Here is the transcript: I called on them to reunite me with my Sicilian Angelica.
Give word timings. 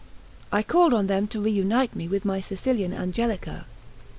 I 0.51 0.63
called 0.63 0.95
on 0.95 1.05
them 1.05 1.27
to 1.27 1.43
reunite 1.43 1.95
me 1.95 2.07
with 2.07 2.25
my 2.25 2.41
Sicilian 2.41 2.91
Angelica. 2.91 3.67